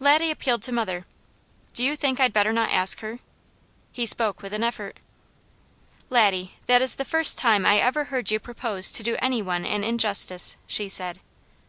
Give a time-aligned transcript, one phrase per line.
[0.00, 1.06] Laddie appealed to mother:
[1.72, 3.20] "Do you think I'd better not ask her?"
[3.92, 4.98] He spoke with an effort.
[6.10, 9.64] "Laddie, that is the first time I ever heard you propose to do any one
[9.64, 11.20] an injustice," she said.